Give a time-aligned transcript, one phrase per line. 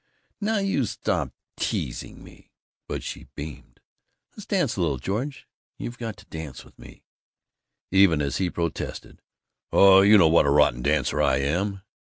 [0.41, 2.49] "Now, you stop teasing me!"
[2.87, 3.79] But she beamed.
[4.31, 4.97] "Let's dance a little.
[4.97, 7.03] George, you've got to dance with me."
[7.91, 9.21] Even as he protested,
[9.71, 11.83] "Oh, you know what a rotten dancer I am!"